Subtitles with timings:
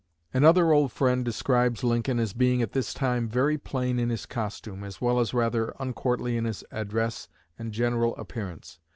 [0.33, 4.83] Another old friend describes Lincoln as being at this time "very plain in his costume,
[4.83, 7.27] as well as rather uncourtly in his address
[7.59, 8.79] and general appearance.